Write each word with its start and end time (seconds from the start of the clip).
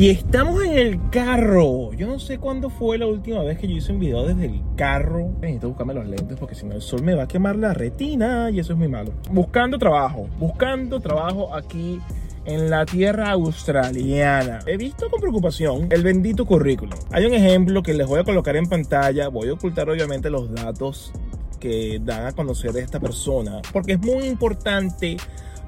Y 0.00 0.08
estamos 0.08 0.64
en 0.64 0.78
el 0.78 1.10
carro. 1.10 1.92
Yo 1.92 2.06
no 2.06 2.18
sé 2.18 2.38
cuándo 2.38 2.70
fue 2.70 2.96
la 2.96 3.06
última 3.06 3.42
vez 3.42 3.58
que 3.58 3.68
yo 3.68 3.76
hice 3.76 3.92
un 3.92 4.00
video 4.00 4.26
desde 4.26 4.46
el 4.46 4.62
carro. 4.74 5.30
Necesito 5.42 5.68
buscarme 5.68 5.92
los 5.92 6.06
lentes 6.06 6.38
porque 6.38 6.54
si 6.54 6.64
no 6.64 6.74
el 6.74 6.80
sol 6.80 7.02
me 7.02 7.14
va 7.14 7.24
a 7.24 7.28
quemar 7.28 7.56
la 7.56 7.74
retina 7.74 8.48
y 8.50 8.60
eso 8.60 8.72
es 8.72 8.78
muy 8.78 8.88
malo. 8.88 9.12
Buscando 9.30 9.76
trabajo, 9.76 10.26
buscando 10.38 11.00
trabajo 11.00 11.54
aquí 11.54 12.00
en 12.46 12.70
la 12.70 12.86
tierra 12.86 13.32
australiana. 13.32 14.60
He 14.66 14.78
visto 14.78 15.10
con 15.10 15.20
preocupación 15.20 15.88
el 15.90 16.02
bendito 16.02 16.46
currículum. 16.46 16.98
Hay 17.12 17.26
un 17.26 17.34
ejemplo 17.34 17.82
que 17.82 17.92
les 17.92 18.06
voy 18.06 18.20
a 18.20 18.24
colocar 18.24 18.56
en 18.56 18.70
pantalla. 18.70 19.28
Voy 19.28 19.50
a 19.50 19.52
ocultar 19.52 19.90
obviamente 19.90 20.30
los 20.30 20.50
datos 20.50 21.12
que 21.60 22.00
dan 22.02 22.24
a 22.24 22.32
conocer 22.32 22.72
de 22.72 22.80
esta 22.80 23.00
persona, 23.00 23.60
porque 23.70 23.92
es 23.92 24.00
muy 24.00 24.24
importante 24.24 25.18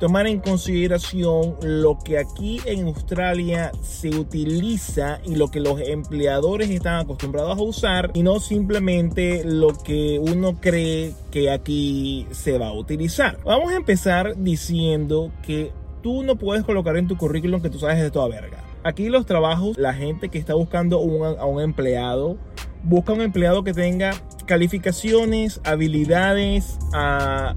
tomar 0.02 0.26
en 0.26 0.40
consideración 0.40 1.54
lo 1.62 1.96
que 1.96 2.18
aquí 2.18 2.60
en 2.66 2.88
Australia 2.88 3.70
se 3.82 4.08
utiliza 4.08 5.20
y 5.24 5.36
lo 5.36 5.46
que 5.46 5.60
los 5.60 5.80
empleadores 5.80 6.70
están 6.70 6.98
acostumbrados 6.98 7.56
a 7.56 7.62
usar 7.62 8.10
y 8.12 8.24
no 8.24 8.40
simplemente 8.40 9.44
lo 9.44 9.68
que 9.68 10.18
uno 10.18 10.56
cree 10.60 11.14
que 11.30 11.52
aquí 11.52 12.26
se 12.32 12.58
va 12.58 12.70
a 12.70 12.72
utilizar. 12.72 13.38
Vamos 13.44 13.70
a 13.70 13.76
empezar 13.76 14.34
diciendo 14.36 15.30
que 15.40 15.70
tú 16.02 16.24
no 16.24 16.34
puedes 16.34 16.64
colocar 16.64 16.96
en 16.96 17.06
tu 17.06 17.16
currículum 17.16 17.62
que 17.62 17.70
tú 17.70 17.78
sabes 17.78 18.00
de 18.00 18.10
toda 18.10 18.26
verga. 18.26 18.58
Aquí 18.82 19.08
los 19.08 19.24
trabajos, 19.24 19.78
la 19.78 19.94
gente 19.94 20.30
que 20.30 20.38
está 20.38 20.54
buscando 20.54 20.98
a 21.38 21.46
un 21.46 21.62
empleado, 21.62 22.38
busca 22.82 23.12
un 23.12 23.20
empleado 23.20 23.62
que 23.62 23.72
tenga 23.72 24.14
calificaciones, 24.46 25.60
habilidades 25.62 26.76
ah, 26.92 27.54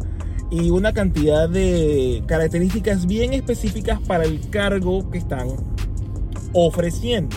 y 0.62 0.72
una 0.72 0.94
cantidad 0.94 1.50
de 1.50 2.24
características 2.28 3.06
bien 3.06 3.34
específicas 3.34 4.00
para 4.00 4.24
el 4.24 4.50
cargo 4.50 5.10
que 5.12 5.18
están 5.18 5.50
ofreciendo. 6.54 7.36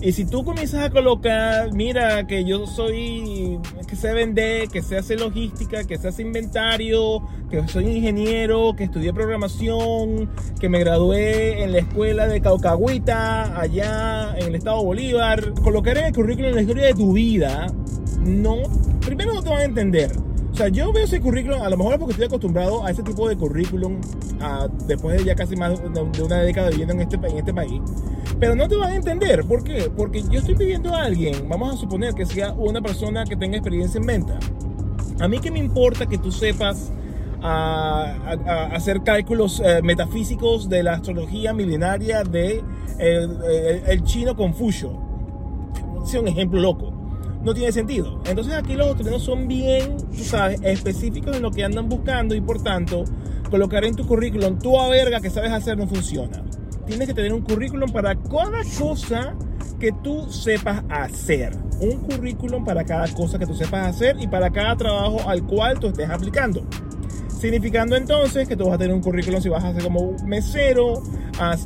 Y 0.00 0.12
si 0.12 0.24
tú 0.24 0.44
comienzas 0.44 0.84
a 0.84 0.90
colocar, 0.90 1.72
mira, 1.72 2.26
que 2.26 2.44
yo 2.44 2.66
soy, 2.66 3.58
que 3.88 3.96
sé 3.96 4.12
vender, 4.12 4.68
que 4.68 4.82
sé 4.82 4.98
hacer 4.98 5.20
logística, 5.20 5.84
que 5.84 5.96
sé 5.98 6.08
hacer 6.08 6.26
inventario, 6.26 7.22
que 7.50 7.66
soy 7.68 7.86
ingeniero, 7.86 8.74
que 8.76 8.84
estudié 8.84 9.12
programación, 9.12 10.28
que 10.60 10.68
me 10.68 10.80
gradué 10.80 11.62
en 11.62 11.72
la 11.72 11.78
escuela 11.78 12.26
de 12.26 12.40
Caucahuita, 12.40 13.58
allá 13.58 14.36
en 14.36 14.48
el 14.48 14.54
estado 14.56 14.84
Bolívar, 14.84 15.54
colocar 15.62 15.96
en 15.96 16.06
el 16.06 16.12
currículum 16.12 16.52
la 16.52 16.60
historia 16.60 16.86
de 16.86 16.94
tu 16.94 17.12
vida, 17.12 17.68
no, 18.20 18.56
primero 19.00 19.32
no 19.32 19.42
te 19.42 19.48
van 19.48 19.60
a 19.60 19.64
entender. 19.64 20.25
O 20.56 20.58
sea, 20.58 20.68
yo 20.68 20.90
veo 20.90 21.04
ese 21.04 21.20
currículum, 21.20 21.60
a 21.60 21.68
lo 21.68 21.76
mejor 21.76 21.92
es 21.92 21.98
porque 21.98 22.12
estoy 22.12 22.28
acostumbrado 22.28 22.82
a 22.82 22.90
ese 22.90 23.02
tipo 23.02 23.28
de 23.28 23.36
currículum 23.36 24.00
después 24.86 25.18
de 25.18 25.24
ya 25.26 25.34
casi 25.34 25.54
más 25.54 25.78
de 25.92 26.22
una 26.22 26.40
década 26.40 26.70
viviendo 26.70 26.94
en 26.94 27.02
este, 27.02 27.16
en 27.16 27.36
este 27.36 27.52
país. 27.52 27.78
Pero 28.40 28.56
no 28.56 28.66
te 28.66 28.74
van 28.74 28.92
a 28.92 28.96
entender. 28.96 29.44
¿Por 29.44 29.62
qué? 29.62 29.92
Porque 29.94 30.22
yo 30.22 30.38
estoy 30.38 30.54
pidiendo 30.54 30.94
a 30.94 31.02
alguien, 31.02 31.46
vamos 31.46 31.74
a 31.74 31.76
suponer 31.76 32.14
que 32.14 32.24
sea 32.24 32.54
una 32.54 32.80
persona 32.80 33.26
que 33.26 33.36
tenga 33.36 33.58
experiencia 33.58 34.00
en 34.00 34.06
venta. 34.06 34.38
A 35.20 35.28
mí 35.28 35.40
que 35.40 35.50
me 35.50 35.58
importa 35.58 36.06
que 36.06 36.16
tú 36.16 36.32
sepas 36.32 36.90
hacer 37.42 39.02
cálculos 39.02 39.60
eh, 39.62 39.82
metafísicos 39.82 40.70
de 40.70 40.82
la 40.82 40.94
astrología 40.94 41.52
milenaria 41.52 42.24
de 42.24 42.64
el, 42.98 44.02
chino 44.04 44.34
Confucio. 44.34 44.98
Es 46.02 46.14
un 46.14 46.28
ejemplo 46.28 46.58
loco 46.58 46.95
no 47.46 47.54
tiene 47.54 47.70
sentido. 47.70 48.20
Entonces 48.26 48.54
aquí 48.54 48.74
los 48.74 48.88
australianos 48.88 49.22
son 49.22 49.46
bien, 49.46 49.96
tú 49.98 50.24
sabes, 50.24 50.60
específicos 50.64 51.36
en 51.36 51.42
lo 51.42 51.52
que 51.52 51.62
andan 51.62 51.88
buscando 51.88 52.34
y 52.34 52.40
por 52.40 52.60
tanto, 52.60 53.04
colocar 53.48 53.84
en 53.84 53.94
tu 53.94 54.04
currículum 54.04 54.58
tú 54.58 54.78
a 54.80 54.88
verga 54.88 55.20
que 55.20 55.30
sabes 55.30 55.52
hacer 55.52 55.78
no 55.78 55.86
funciona. 55.86 56.42
Tienes 56.86 57.06
que 57.06 57.14
tener 57.14 57.32
un 57.32 57.42
currículum 57.42 57.90
para 57.92 58.16
cada 58.16 58.62
cosa 58.76 59.36
que 59.78 59.92
tú 60.02 60.28
sepas 60.28 60.82
hacer. 60.88 61.56
Un 61.80 61.98
currículum 61.98 62.64
para 62.64 62.82
cada 62.84 63.06
cosa 63.14 63.38
que 63.38 63.46
tú 63.46 63.54
sepas 63.54 63.94
hacer 63.94 64.16
y 64.18 64.26
para 64.26 64.50
cada 64.50 64.76
trabajo 64.76 65.20
al 65.28 65.46
cual 65.46 65.78
tú 65.78 65.86
estés 65.86 66.10
aplicando. 66.10 66.66
Significando 67.28 67.94
entonces 67.96 68.48
que 68.48 68.56
tú 68.56 68.64
vas 68.64 68.74
a 68.74 68.78
tener 68.78 68.94
un 68.94 69.02
currículum 69.02 69.40
si 69.40 69.48
vas 69.48 69.62
a 69.62 69.72
ser 69.72 69.84
como 69.84 70.16
mesero, 70.24 71.02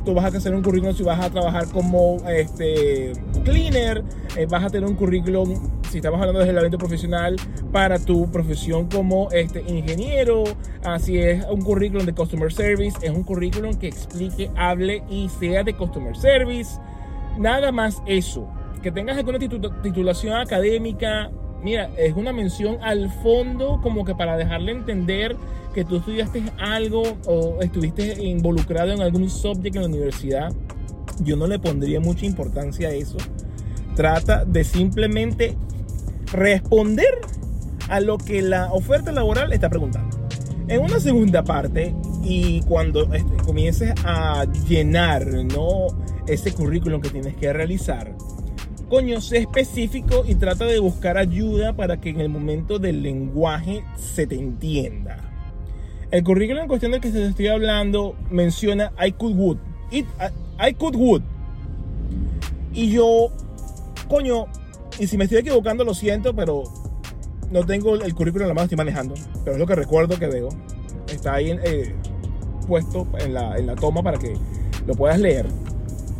tú 0.03 0.13
vas 0.13 0.25
a 0.25 0.37
hacer 0.37 0.53
un 0.53 0.61
currículum 0.61 0.93
si 0.93 1.01
vas 1.01 1.19
a 1.23 1.29
trabajar 1.29 1.65
como 1.67 2.17
este, 2.29 3.13
cleaner, 3.45 4.03
eh, 4.35 4.45
vas 4.47 4.65
a 4.65 4.69
tener 4.69 4.87
un 4.87 4.95
currículum 4.95 5.80
si 5.91 5.97
estamos 5.97 6.21
hablando 6.21 6.39
desde 6.39 6.51
el 6.53 6.57
evento 6.57 6.77
profesional 6.77 7.35
para 7.73 7.99
tu 7.99 8.31
profesión 8.31 8.87
como 8.87 9.29
este 9.31 9.61
ingeniero, 9.67 10.45
así 10.85 11.17
es 11.17 11.45
un 11.49 11.61
currículum 11.61 12.05
de 12.05 12.13
customer 12.13 12.51
service, 12.51 12.97
es 13.01 13.11
un 13.11 13.23
currículum 13.23 13.73
que 13.73 13.87
explique, 13.87 14.49
hable 14.55 15.03
y 15.09 15.27
sea 15.27 15.63
de 15.63 15.75
customer 15.75 16.15
service. 16.15 16.79
Nada 17.37 17.73
más 17.73 18.01
eso. 18.05 18.47
Que 18.81 18.89
tengas 18.89 19.17
alguna 19.17 19.37
titulación 19.37 20.33
académica, 20.33 21.29
mira, 21.61 21.89
es 21.97 22.15
una 22.15 22.31
mención 22.31 22.77
al 22.81 23.11
fondo 23.21 23.81
como 23.83 24.05
que 24.05 24.15
para 24.15 24.37
dejarle 24.37 24.71
entender 24.71 25.35
que 25.73 25.83
tú 25.83 25.97
estudiaste 25.97 26.43
algo 26.57 27.03
o 27.25 27.61
estuviste 27.61 28.23
involucrado 28.23 28.93
en 28.93 29.01
algún 29.01 29.29
subject 29.29 29.75
en 29.75 29.81
la 29.81 29.87
universidad. 29.89 30.53
Yo 31.19 31.35
no 31.35 31.47
le 31.47 31.59
pondría 31.59 31.99
mucha 31.99 32.25
importancia 32.25 32.87
a 32.87 32.91
eso. 32.91 33.17
Trata 33.95 34.45
de 34.45 34.63
simplemente 34.63 35.57
responder 36.31 37.19
a 37.89 37.99
lo 37.99 38.17
que 38.17 38.41
la 38.41 38.71
oferta 38.71 39.11
laboral 39.11 39.53
está 39.53 39.69
preguntando. 39.69 40.17
En 40.67 40.81
una 40.81 40.99
segunda 40.99 41.43
parte, 41.43 41.93
y 42.23 42.61
cuando 42.61 43.13
este, 43.13 43.35
comiences 43.43 43.93
a 44.05 44.45
llenar 44.67 45.27
¿no? 45.27 45.87
ese 46.27 46.53
currículum 46.53 47.01
que 47.01 47.09
tienes 47.09 47.35
que 47.35 47.51
realizar, 47.51 48.15
coño, 48.89 49.21
sé 49.21 49.39
específico 49.39 50.23
y 50.27 50.35
trata 50.35 50.65
de 50.65 50.79
buscar 50.79 51.17
ayuda 51.17 51.73
para 51.73 51.99
que 51.99 52.09
en 52.09 52.21
el 52.21 52.29
momento 52.29 52.79
del 52.79 53.03
lenguaje 53.03 53.83
se 53.95 54.27
te 54.27 54.35
entienda. 54.35 55.17
El 56.11 56.23
currículum 56.23 56.63
en 56.63 56.67
cuestión 56.67 56.91
del 56.91 56.99
que 56.99 57.09
se 57.09 57.25
estoy 57.25 57.47
hablando 57.47 58.15
menciona 58.29 58.91
I 59.01 59.13
could 59.13 59.35
would. 59.35 59.57
I, 59.91 60.73
could 60.73 60.95
would. 60.95 61.21
Y 62.73 62.91
yo, 62.91 63.29
coño, 64.09 64.47
y 65.01 65.07
si 65.07 65.17
me 65.17 65.25
estoy 65.25 65.39
equivocando, 65.39 65.83
lo 65.83 65.93
siento, 65.93 66.35
pero 66.35 66.63
no 67.51 67.65
tengo 67.65 67.95
el 67.95 68.13
currículum 68.15 68.43
en 68.43 68.47
la 68.49 68.53
mano, 68.53 68.65
estoy 68.65 68.77
manejando. 68.77 69.15
Pero 69.43 69.53
es 69.53 69.59
lo 69.59 69.67
que 69.67 69.75
recuerdo 69.75 70.17
que 70.17 70.27
veo. 70.27 70.49
Está 71.11 71.35
ahí 71.35 71.51
eh, 71.51 71.93
puesto 72.67 73.07
en 73.19 73.33
la, 73.33 73.57
en 73.57 73.67
la 73.67 73.75
toma 73.75 74.01
para 74.01 74.17
que 74.17 74.33
lo 74.85 74.93
puedas 74.93 75.19
leer. 75.19 75.47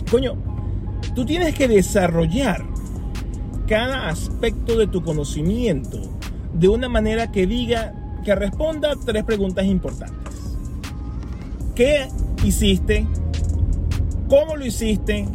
Coño, 0.09 0.35
Tú 1.15 1.25
tienes 1.25 1.53
que 1.55 1.67
desarrollar 1.67 2.63
cada 3.67 4.07
aspecto 4.07 4.77
de 4.77 4.87
tu 4.87 5.03
conocimiento 5.03 5.99
de 6.53 6.69
una 6.69 6.87
manera 6.87 7.31
que 7.31 7.45
diga, 7.45 7.93
que 8.23 8.33
responda 8.33 8.93
a 8.93 8.95
tres 8.95 9.23
preguntas 9.25 9.65
importantes. 9.65 10.35
¿Qué 11.75 12.07
hiciste? 12.43 13.05
¿Cómo 14.29 14.55
lo 14.55 14.65
hiciste? 14.65 15.27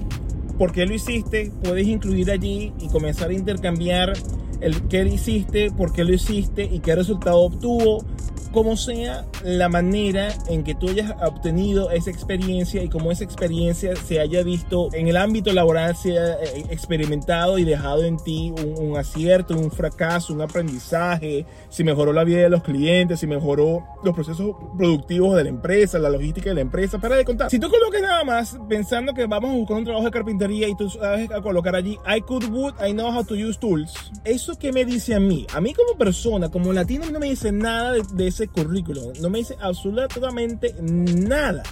¿Por 0.58 0.72
qué 0.72 0.86
lo 0.86 0.94
hiciste? 0.94 1.52
Puedes 1.62 1.86
incluir 1.86 2.30
allí 2.30 2.72
y 2.80 2.88
comenzar 2.88 3.30
a 3.30 3.34
intercambiar 3.34 4.14
el 4.60 4.88
qué 4.88 5.02
hiciste, 5.04 5.70
por 5.70 5.92
qué 5.92 6.04
lo 6.04 6.14
hiciste 6.14 6.64
y 6.64 6.80
qué 6.80 6.94
resultado 6.94 7.38
obtuvo 7.40 8.04
como 8.56 8.74
sea 8.78 9.26
la 9.44 9.68
manera 9.68 10.32
en 10.48 10.64
que 10.64 10.74
tú 10.74 10.88
hayas 10.88 11.12
obtenido 11.22 11.90
esa 11.90 12.08
experiencia 12.08 12.82
y 12.82 12.88
como 12.88 13.12
esa 13.12 13.22
experiencia 13.22 13.94
se 13.96 14.18
haya 14.18 14.42
visto 14.42 14.88
en 14.94 15.08
el 15.08 15.18
ámbito 15.18 15.52
laboral, 15.52 15.94
se 15.94 16.12
haya 16.12 16.36
eh, 16.42 16.64
experimentado 16.70 17.58
y 17.58 17.64
dejado 17.64 18.04
en 18.04 18.16
ti 18.16 18.54
un, 18.78 18.96
acierto, 18.96 19.54
un 19.54 19.70
fracaso, 19.70 20.32
un 20.32 20.40
aprendizaje, 20.40 21.44
si 21.68 21.84
mejoró 21.84 22.14
la 22.14 22.24
vida 22.24 22.38
de 22.38 22.48
los 22.48 22.62
clientes, 22.62 23.20
si 23.20 23.26
mejoró 23.26 23.84
los 24.02 24.14
procesos 24.14 24.56
productivos 24.74 25.36
de 25.36 25.44
la 25.44 25.50
empresa, 25.50 25.98
la 25.98 26.08
logística 26.08 26.48
de 26.48 26.54
la 26.54 26.62
empresa, 26.62 26.98
para 26.98 27.16
de 27.16 27.26
contar. 27.26 27.50
Si 27.50 27.58
tú 27.58 27.68
colocas 27.68 28.00
nada 28.00 28.24
más 28.24 28.56
pensando 28.70 29.12
que 29.12 29.26
vamos 29.26 29.50
a 29.50 29.54
buscar 29.54 29.76
un 29.76 29.84
trabajo 29.84 30.06
de 30.06 30.12
carpintería 30.12 30.66
y 30.66 30.74
tú 30.74 30.88
sabes 30.88 31.30
a 31.30 31.42
colocar 31.42 31.76
allí 31.76 31.98
I 32.06 32.22
could 32.22 32.44
wood, 32.44 32.72
I 32.82 32.94
know 32.94 33.14
how 33.14 33.22
to 33.22 33.34
use 33.34 33.58
tools, 33.58 33.92
¿eso 34.24 34.58
qué 34.58 34.72
me 34.72 34.86
dice 34.86 35.14
a 35.14 35.20
mí? 35.20 35.46
A 35.52 35.60
mí 35.60 35.74
como 35.74 35.98
persona, 35.98 36.50
como 36.50 36.72
latino, 36.72 37.04
no 37.10 37.20
me 37.20 37.28
dice 37.28 37.52
nada 37.52 37.92
de 37.92 38.26
ese 38.26 38.45
currículum. 38.48 39.12
No 39.20 39.30
me 39.30 39.38
dice 39.38 39.56
absolutamente 39.60 40.74
nada. 40.80 41.62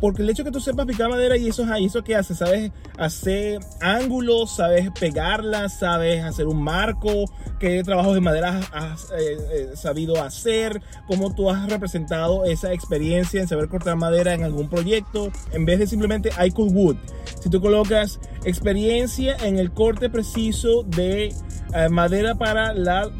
Porque 0.00 0.22
el 0.22 0.30
hecho 0.30 0.44
que 0.44 0.50
tú 0.50 0.60
sepas 0.60 0.86
picar 0.86 1.10
madera 1.10 1.36
y 1.36 1.48
eso, 1.48 1.62
es 1.62 1.86
eso 1.86 2.02
que 2.02 2.16
hace, 2.16 2.34
sabes 2.34 2.72
hacer 2.98 3.60
ángulos, 3.80 4.56
sabes 4.56 4.88
pegarlas, 4.98 5.78
sabes 5.78 6.24
hacer 6.24 6.46
un 6.46 6.62
marco, 6.62 7.26
qué 7.58 7.82
trabajos 7.84 8.14
de 8.14 8.22
madera 8.22 8.60
has, 8.72 9.10
eh, 9.10 9.36
eh, 9.52 9.70
sabido 9.74 10.22
hacer, 10.22 10.80
cómo 11.06 11.34
tú 11.34 11.50
has 11.50 11.68
representado 11.68 12.46
esa 12.46 12.72
experiencia 12.72 13.42
en 13.42 13.48
saber 13.48 13.68
cortar 13.68 13.96
madera 13.96 14.32
en 14.32 14.42
algún 14.42 14.70
proyecto, 14.70 15.30
en 15.52 15.66
vez 15.66 15.78
de 15.78 15.86
simplemente 15.86 16.30
I 16.42 16.50
could 16.50 16.72
wood. 16.72 16.96
Si 17.40 17.50
tú 17.50 17.60
colocas 17.60 18.20
experiencia 18.44 19.36
en 19.42 19.58
el 19.58 19.72
corte 19.72 20.08
preciso 20.08 20.82
de 20.84 21.34
eh, 21.74 21.88
madera 21.90 22.34
para 22.36 22.72
la 22.74 23.10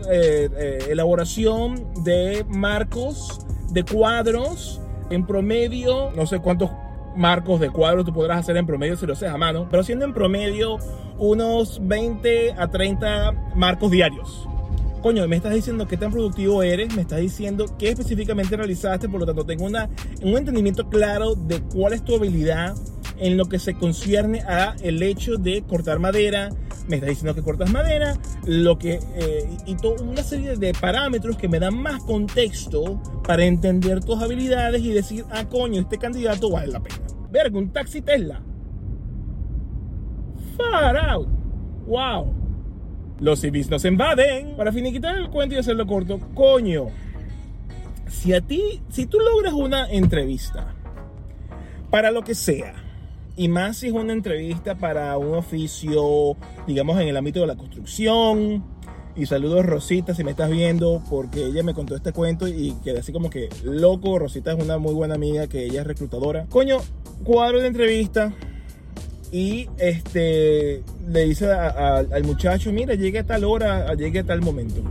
elaboración 0.88 1.92
de 2.04 2.44
marcos, 2.48 3.40
de 3.72 3.84
cuadros, 3.84 4.80
en 5.10 5.26
promedio, 5.26 6.10
no 6.12 6.26
sé 6.26 6.38
cuántos 6.40 6.70
marcos 7.16 7.60
de 7.60 7.70
cuadros 7.70 8.04
tú 8.04 8.12
podrás 8.12 8.38
hacer 8.38 8.56
en 8.56 8.66
promedio 8.66 8.96
si 8.96 9.06
lo 9.06 9.12
haces 9.12 9.28
a 9.28 9.36
mano, 9.36 9.66
pero 9.68 9.82
haciendo 9.82 10.04
en 10.04 10.14
promedio 10.14 10.78
unos 11.18 11.80
20 11.82 12.52
a 12.52 12.68
30 12.68 13.52
marcos 13.54 13.90
diarios. 13.90 14.46
Coño, 15.02 15.26
me 15.26 15.36
estás 15.36 15.54
diciendo 15.54 15.88
qué 15.88 15.96
tan 15.96 16.12
productivo 16.12 16.62
eres, 16.62 16.94
me 16.94 17.02
estás 17.02 17.20
diciendo 17.20 17.64
qué 17.78 17.88
específicamente 17.88 18.56
realizaste, 18.56 19.08
por 19.08 19.20
lo 19.20 19.26
tanto 19.26 19.44
tengo 19.44 19.64
una, 19.64 19.88
un 20.22 20.36
entendimiento 20.36 20.88
claro 20.88 21.34
de 21.34 21.60
cuál 21.62 21.94
es 21.94 22.04
tu 22.04 22.16
habilidad 22.16 22.74
en 23.20 23.36
lo 23.36 23.46
que 23.46 23.58
se 23.58 23.74
concierne 23.74 24.40
a 24.40 24.74
el 24.82 25.02
hecho 25.02 25.36
de 25.36 25.62
cortar 25.62 25.98
madera, 25.98 26.50
me 26.88 26.96
estás 26.96 27.10
diciendo 27.10 27.34
que 27.34 27.42
cortas 27.42 27.70
madera, 27.70 28.16
lo 28.44 28.78
que 28.78 28.98
eh, 29.14 29.48
y 29.66 29.76
toda 29.76 30.02
una 30.02 30.22
serie 30.22 30.56
de 30.56 30.72
parámetros 30.72 31.36
que 31.36 31.48
me 31.48 31.60
dan 31.60 31.76
más 31.76 32.02
contexto 32.02 33.00
para 33.26 33.44
entender 33.44 34.02
tus 34.02 34.20
habilidades 34.20 34.82
y 34.82 34.92
decir, 34.92 35.24
ah, 35.30 35.44
coño, 35.48 35.80
este 35.80 35.98
candidato 35.98 36.50
vale 36.50 36.72
la 36.72 36.80
pena. 36.80 36.96
Verga, 37.30 37.56
un 37.58 37.70
taxi 37.70 38.02
Tesla. 38.02 38.42
Far 40.56 40.96
out. 40.96 41.28
Wow. 41.86 42.34
Los 43.20 43.40
civis 43.40 43.70
nos 43.70 43.84
invaden. 43.84 44.56
Para 44.56 44.72
finiquitar 44.72 45.16
el 45.16 45.28
cuento 45.30 45.54
y 45.54 45.58
hacerlo 45.58 45.86
corto, 45.86 46.18
coño. 46.34 46.86
Si 48.08 48.32
a 48.32 48.40
ti, 48.40 48.82
si 48.88 49.06
tú 49.06 49.18
logras 49.20 49.52
una 49.52 49.88
entrevista, 49.88 50.74
para 51.90 52.10
lo 52.10 52.22
que 52.22 52.34
sea, 52.34 52.74
y 53.36 53.48
más 53.48 53.78
si 53.78 53.88
es 53.88 53.92
una 53.92 54.12
entrevista 54.12 54.76
para 54.76 55.16
un 55.18 55.34
oficio, 55.34 56.36
digamos, 56.66 57.00
en 57.00 57.08
el 57.08 57.16
ámbito 57.16 57.40
de 57.40 57.46
la 57.46 57.56
construcción. 57.56 58.64
Y 59.16 59.26
saludos 59.26 59.66
Rosita 59.66 60.14
si 60.14 60.24
me 60.24 60.30
estás 60.30 60.50
viendo, 60.50 61.02
porque 61.10 61.46
ella 61.46 61.62
me 61.62 61.74
contó 61.74 61.96
este 61.96 62.12
cuento 62.12 62.46
y 62.46 62.74
quedé 62.84 63.00
así 63.00 63.12
como 63.12 63.28
que 63.28 63.48
loco. 63.64 64.18
Rosita 64.18 64.52
es 64.52 64.62
una 64.62 64.78
muy 64.78 64.94
buena 64.94 65.14
amiga 65.14 65.46
que 65.46 65.64
ella 65.64 65.80
es 65.80 65.86
reclutadora. 65.86 66.46
Coño, 66.48 66.78
cuadro 67.24 67.60
de 67.60 67.66
entrevista. 67.66 68.32
Y 69.32 69.68
este 69.78 70.82
le 71.08 71.24
dice 71.24 71.50
al 71.52 72.24
muchacho, 72.24 72.72
mira, 72.72 72.94
llegue 72.94 73.20
a 73.20 73.26
tal 73.26 73.44
hora, 73.44 73.94
llegue 73.94 74.20
a 74.20 74.24
tal 74.24 74.42
momento. 74.42 74.82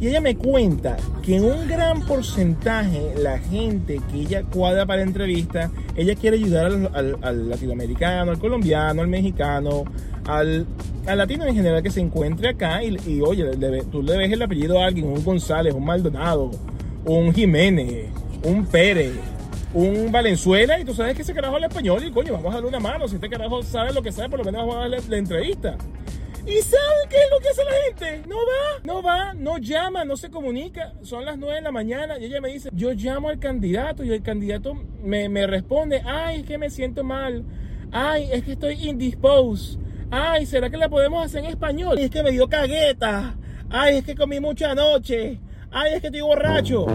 Y 0.00 0.06
ella 0.06 0.20
me 0.20 0.36
cuenta 0.36 0.96
que 1.22 1.40
un 1.40 1.66
gran 1.66 2.02
porcentaje 2.02 3.14
la 3.16 3.38
gente 3.38 4.00
que 4.10 4.20
ella 4.20 4.44
cuadra 4.44 4.86
para 4.86 5.02
entrevista, 5.02 5.72
ella 5.96 6.14
quiere 6.14 6.36
ayudar 6.36 6.66
al, 6.92 7.48
latinoamericano, 7.48 8.30
al 8.30 8.38
colombiano, 8.38 9.02
al 9.02 9.08
mexicano, 9.08 9.84
al, 10.24 10.66
latino 11.04 11.46
en 11.46 11.54
general 11.54 11.82
que 11.82 11.90
se 11.90 12.00
encuentre 12.00 12.48
acá 12.48 12.82
y, 12.84 13.20
oye, 13.20 13.44
tú 13.90 14.02
le 14.02 14.16
ves 14.16 14.32
el 14.32 14.42
apellido 14.42 14.80
a 14.80 14.86
alguien, 14.86 15.06
un 15.06 15.24
González, 15.24 15.74
un 15.74 15.84
Maldonado, 15.84 16.52
un 17.04 17.34
Jiménez, 17.34 18.06
un 18.44 18.66
Pérez, 18.66 19.14
un 19.74 20.12
Valenzuela 20.12 20.78
y 20.78 20.84
tú 20.84 20.94
sabes 20.94 21.16
que 21.16 21.22
ese 21.22 21.34
carajo 21.34 21.56
habla 21.56 21.66
español 21.66 22.04
y 22.04 22.10
coño, 22.12 22.34
vamos 22.34 22.52
a 22.52 22.54
darle 22.54 22.68
una 22.68 22.80
mano. 22.80 23.08
Si 23.08 23.16
este 23.16 23.28
carajo 23.28 23.62
sabe 23.62 23.92
lo 23.92 24.02
que 24.02 24.12
sabe, 24.12 24.28
por 24.28 24.38
lo 24.38 24.44
menos 24.44 24.60
vamos 24.60 24.76
a 24.76 24.80
darle 24.80 24.98
la 25.08 25.16
entrevista. 25.16 25.76
¿Y 26.46 26.62
saben 26.62 27.08
qué 27.08 27.16
es 27.16 27.30
lo 27.30 27.40
que 27.40 27.48
hace 27.48 27.64
la 27.64 27.72
gente? 27.84 28.28
No 28.28 28.36
va, 28.36 28.80
no 28.84 29.02
va, 29.02 29.34
no 29.34 29.58
llama, 29.58 30.04
no 30.04 30.16
se 30.16 30.30
comunica. 30.30 30.94
Son 31.02 31.24
las 31.24 31.38
9 31.38 31.56
de 31.56 31.60
la 31.62 31.72
mañana 31.72 32.18
y 32.18 32.24
ella 32.24 32.40
me 32.40 32.52
dice, 32.52 32.70
yo 32.72 32.92
llamo 32.92 33.28
al 33.28 33.38
candidato 33.38 34.04
y 34.04 34.12
el 34.12 34.22
candidato 34.22 34.74
me, 35.02 35.46
responde, 35.46 36.02
ay, 36.04 36.40
es 36.40 36.46
que 36.46 36.58
me 36.58 36.70
siento 36.70 37.04
mal. 37.04 37.44
Ay, 37.92 38.28
es 38.32 38.44
que 38.44 38.52
estoy 38.52 38.88
indisposed. 38.88 39.78
Ay, 40.10 40.46
¿será 40.46 40.70
que 40.70 40.76
la 40.76 40.88
podemos 40.88 41.24
hacer 41.24 41.44
en 41.44 41.50
español? 41.50 41.98
Es 41.98 42.10
que 42.10 42.22
me 42.22 42.30
dio 42.30 42.48
cagueta. 42.48 43.36
Ay, 43.70 43.98
es 43.98 44.04
que 44.04 44.14
comí 44.14 44.40
mucha 44.40 44.74
noche. 44.74 45.40
Ay, 45.70 45.94
es 45.94 46.00
que 46.00 46.06
estoy 46.06 46.22
borracho. 46.22 46.86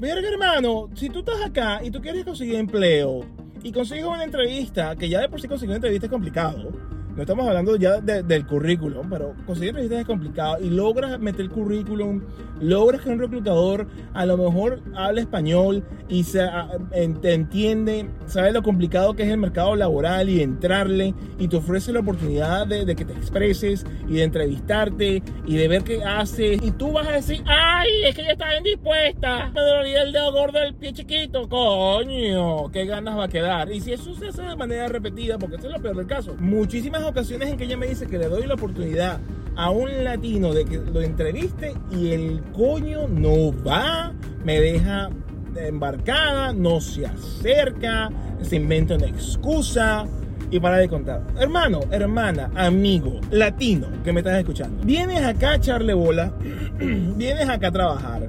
Verga, 0.00 0.28
hermano, 0.28 0.88
si 0.94 1.10
tú 1.10 1.18
estás 1.18 1.42
acá 1.44 1.80
y 1.82 1.90
tú 1.90 2.00
quieres 2.00 2.24
conseguir 2.24 2.54
empleo, 2.54 3.26
y 3.62 3.72
consigo 3.72 4.10
una 4.10 4.24
entrevista, 4.24 4.96
que 4.96 5.08
ya 5.08 5.20
de 5.20 5.28
por 5.28 5.40
sí 5.40 5.48
conseguir 5.48 5.70
una 5.70 5.76
entrevista 5.76 6.06
es 6.06 6.10
complicado. 6.10 6.72
No 7.20 7.24
estamos 7.24 7.46
hablando 7.46 7.76
ya 7.76 8.00
del 8.00 8.46
currículum, 8.46 9.10
pero 9.10 9.34
conseguir 9.44 9.72
entrevistas 9.72 10.00
es 10.00 10.06
complicado. 10.06 10.56
Y 10.58 10.70
logras 10.70 11.20
meter 11.20 11.42
el 11.42 11.50
currículum, 11.50 12.22
logras 12.62 13.02
que 13.02 13.10
un 13.10 13.18
reclutador 13.18 13.86
a 14.14 14.24
lo 14.24 14.38
mejor 14.38 14.80
hable 14.96 15.20
español 15.20 15.84
y 16.08 16.24
se 16.24 16.48
entiende, 16.92 18.08
sabe 18.24 18.52
lo 18.52 18.62
complicado 18.62 19.12
que 19.12 19.24
es 19.24 19.28
el 19.28 19.36
mercado 19.36 19.76
laboral 19.76 20.30
y 20.30 20.40
entrarle 20.40 21.12
y 21.38 21.48
te 21.48 21.58
ofrece 21.58 21.92
la 21.92 22.00
oportunidad 22.00 22.66
de, 22.66 22.86
de, 22.86 22.96
que 22.96 23.04
te 23.04 23.12
expreses 23.12 23.84
y 24.08 24.14
de 24.14 24.22
entrevistarte 24.22 25.22
y 25.44 25.56
de 25.56 25.68
ver 25.68 25.84
qué 25.84 26.02
haces. 26.02 26.58
Y 26.62 26.70
tú 26.70 26.92
vas 26.92 27.06
a 27.06 27.12
decir, 27.12 27.44
ay, 27.44 28.04
es 28.06 28.16
que 28.16 28.22
ya 28.22 28.30
estaba 28.30 28.56
indispuesta, 28.56 29.50
me 29.54 29.60
dolía 29.60 30.04
el 30.04 30.12
dedo 30.12 30.32
gordo 30.32 30.58
del 30.58 30.74
pie 30.74 30.94
chiquito, 30.94 31.50
coño, 31.50 32.70
qué 32.72 32.86
ganas 32.86 33.18
va 33.18 33.24
a 33.24 33.28
quedar. 33.28 33.70
Y 33.70 33.82
si 33.82 33.92
eso 33.92 34.14
se 34.14 34.28
hace 34.28 34.40
de 34.40 34.56
manera 34.56 34.88
repetida, 34.88 35.36
porque 35.38 35.56
eso 35.56 35.66
es 35.66 35.74
lo 35.74 35.82
peor 35.82 35.96
del 35.96 36.06
caso, 36.06 36.34
muchísimas 36.38 37.09
ocasiones 37.10 37.50
en 37.50 37.56
que 37.56 37.64
ella 37.64 37.76
me 37.76 37.86
dice 37.86 38.06
que 38.06 38.18
le 38.18 38.26
doy 38.26 38.46
la 38.46 38.54
oportunidad 38.54 39.20
a 39.56 39.70
un 39.70 40.04
latino 40.04 40.54
de 40.54 40.64
que 40.64 40.78
lo 40.78 41.02
entreviste 41.02 41.74
y 41.90 42.12
el 42.12 42.42
coño 42.52 43.08
no 43.08 43.52
va, 43.64 44.12
me 44.44 44.60
deja 44.60 45.10
embarcada, 45.56 46.52
no 46.52 46.80
se 46.80 47.06
acerca, 47.06 48.10
se 48.40 48.56
inventa 48.56 48.94
una 48.94 49.06
excusa 49.06 50.06
y 50.50 50.58
para 50.60 50.78
de 50.78 50.88
contar. 50.88 51.22
Hermano, 51.38 51.80
hermana, 51.90 52.50
amigo, 52.54 53.20
latino 53.30 53.88
que 54.04 54.12
me 54.12 54.20
estás 54.20 54.38
escuchando, 54.38 54.84
vienes 54.84 55.22
acá 55.22 55.50
a 55.50 55.56
echarle 55.56 55.94
bola, 55.94 56.32
vienes 56.78 57.48
acá 57.48 57.68
a 57.68 57.72
trabajar. 57.72 58.28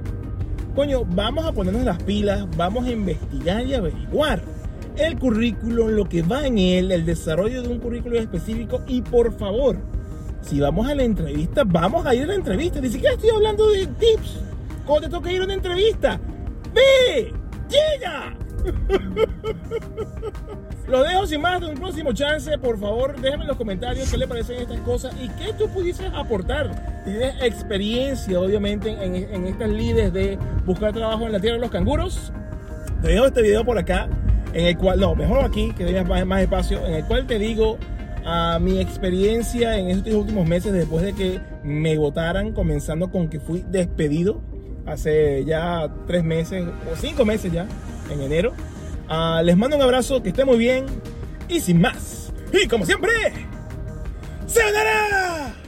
Coño, 0.75 1.03
vamos 1.05 1.45
a 1.45 1.51
ponernos 1.51 1.83
las 1.83 2.01
pilas, 2.03 2.45
vamos 2.55 2.85
a 2.85 2.91
investigar 2.91 3.65
y 3.65 3.73
averiguar 3.73 4.41
el 5.07 5.17
currículo, 5.17 5.89
lo 5.89 6.07
que 6.07 6.21
va 6.21 6.45
en 6.45 6.57
él, 6.57 6.91
el 6.91 7.05
desarrollo 7.05 7.61
de 7.61 7.69
un 7.69 7.79
currículo 7.79 8.19
específico 8.19 8.81
y 8.87 9.01
por 9.01 9.37
favor, 9.37 9.77
si 10.41 10.59
vamos 10.59 10.89
a 10.89 10.95
la 10.95 11.03
entrevista, 11.03 11.63
vamos 11.65 12.05
a 12.05 12.15
ir 12.15 12.23
a 12.23 12.27
la 12.27 12.35
entrevista. 12.35 12.81
Ni 12.81 12.89
siquiera 12.89 13.15
estoy 13.15 13.29
hablando 13.29 13.69
de 13.69 13.87
tips. 13.87 14.39
¿Cómo 14.85 15.01
te 15.01 15.09
toca 15.09 15.31
ir 15.31 15.41
a 15.41 15.45
una 15.45 15.53
entrevista? 15.53 16.19
¡Ve! 16.73 17.33
¡Llega! 17.69 18.35
Lo 20.87 21.03
dejo 21.03 21.25
sin 21.25 21.41
más 21.41 21.61
de 21.61 21.67
un 21.67 21.75
próximo 21.75 22.11
chance. 22.11 22.57
Por 22.57 22.79
favor, 22.79 23.19
déjame 23.21 23.43
en 23.43 23.47
los 23.47 23.57
comentarios 23.57 24.09
qué 24.09 24.17
le 24.17 24.27
parecen 24.27 24.61
estas 24.61 24.79
cosas 24.81 25.15
y 25.21 25.29
qué 25.29 25.53
tú 25.53 25.69
pudieses 25.69 26.11
aportar. 26.13 27.03
Tienes 27.05 27.41
experiencia, 27.41 28.39
obviamente, 28.39 28.89
en, 28.89 29.15
en 29.15 29.47
estas 29.47 29.69
lides 29.69 30.11
de 30.11 30.37
buscar 30.65 30.91
trabajo 30.91 31.25
en 31.25 31.31
la 31.31 31.39
tierra 31.39 31.55
de 31.55 31.61
los 31.61 31.71
canguros. 31.71 32.33
Te 33.01 33.09
dejo 33.09 33.27
este 33.27 33.41
video 33.41 33.63
por 33.63 33.77
acá 33.77 34.09
en 34.53 34.65
el 34.65 34.77
cual, 34.77 34.99
no, 34.99 35.15
mejor 35.15 35.43
aquí, 35.43 35.71
que 35.77 35.85
tengas 35.85 36.07
más, 36.07 36.25
más 36.25 36.41
espacio, 36.41 36.85
en 36.85 36.93
el 36.93 37.05
cual 37.05 37.27
te 37.27 37.39
digo 37.39 37.77
a 38.25 38.59
mi 38.59 38.79
experiencia 38.79 39.77
en 39.77 39.89
estos 39.89 40.13
últimos 40.13 40.47
meses 40.47 40.73
después 40.73 41.03
de 41.03 41.13
que 41.13 41.39
me 41.63 41.97
votaran, 41.97 42.53
comenzando 42.53 43.09
con 43.09 43.29
que 43.29 43.39
fui 43.39 43.63
despedido 43.67 44.41
hace 44.85 45.45
ya 45.45 45.89
tres 46.07 46.23
meses 46.23 46.63
o 46.91 46.95
cinco 46.95 47.25
meses 47.25 47.51
ya, 47.51 47.67
en 48.11 48.21
enero. 48.21 48.53
Uh, 49.09 49.43
les 49.43 49.57
mando 49.57 49.75
un 49.75 49.81
abrazo, 49.81 50.21
que 50.23 50.29
estén 50.29 50.45
muy 50.45 50.57
bien 50.57 50.85
y 51.47 51.59
sin 51.59 51.81
más. 51.81 52.31
Y 52.53 52.67
como 52.67 52.85
siempre, 52.85 53.11
¡se 54.45 54.61
ganará! 54.61 55.60